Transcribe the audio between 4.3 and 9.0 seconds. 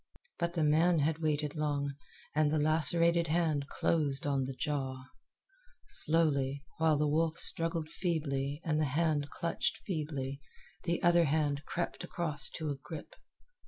the jaw. Slowly, while the wolf struggled feebly and the